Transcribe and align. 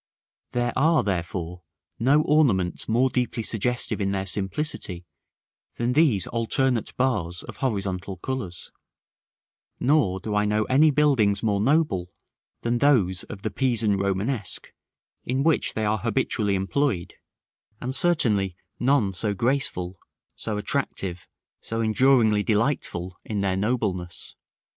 There 0.53 0.73
are, 0.75 1.03
therefore, 1.03 1.61
no 1.99 2.23
ornaments 2.23 2.89
more 2.89 3.11
deeply 3.11 3.43
suggestive 3.43 4.01
in 4.01 4.13
their 4.13 4.25
simplicity 4.25 5.05
than 5.75 5.93
these 5.93 6.25
alternate 6.25 6.97
bars 6.97 7.43
of 7.43 7.57
horizontal 7.57 8.17
colors; 8.17 8.71
nor 9.79 10.19
do 10.19 10.33
I 10.33 10.43
know 10.45 10.63
any 10.63 10.89
buildings 10.89 11.43
more 11.43 11.61
noble 11.61 12.09
than 12.61 12.79
those 12.79 13.25
of 13.25 13.43
the 13.43 13.51
Pisan 13.51 13.95
Romanesque, 13.95 14.73
in 15.23 15.43
which 15.43 15.75
they 15.75 15.85
are 15.85 15.99
habitually 15.99 16.55
employed; 16.55 17.13
and 17.79 17.93
certainly 17.93 18.55
none 18.79 19.13
so 19.13 19.35
graceful, 19.35 19.99
so 20.33 20.57
attractive, 20.57 21.27
so 21.59 21.79
enduringly 21.79 22.41
delightful 22.41 23.19
in 23.23 23.41
their 23.41 23.55
nobleness. 23.55 24.35